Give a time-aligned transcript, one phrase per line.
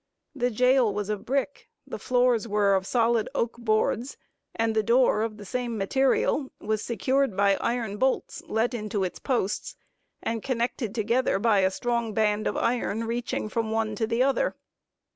[0.33, 4.17] The jail was of brick, the floors were of solid oak boards,
[4.55, 9.19] and the door, of the same material, was secured by iron bolts, let into its
[9.19, 9.75] posts,
[10.23, 14.23] and connected together by a strong band of iron, reaching from the one to the
[14.23, 14.55] other.